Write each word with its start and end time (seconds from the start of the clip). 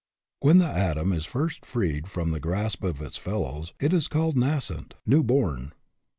When 0.39 0.57
the 0.57 0.65
atom 0.65 1.13
is 1.13 1.27
first 1.27 1.63
freed 1.63 2.07
from 2.07 2.31
the 2.31 2.39
grasp 2.39 2.83
of 2.83 3.03
its 3.03 3.17
fellows, 3.17 3.73
it 3.79 3.93
is 3.93 4.07
called 4.07 4.35
nascent" 4.35 4.95
new 5.05 5.21
born." 5.21 5.73